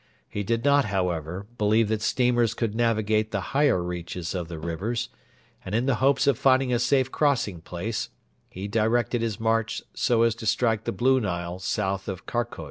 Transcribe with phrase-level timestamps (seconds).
[0.27, 5.09] He did not, however, believe that steamers could navigate the higher reaches of the rivers,
[5.63, 8.09] and in the hopes of finding a safe crossing place
[8.49, 12.59] he directed his march so as to strike the Blue Nile south of Karkoj.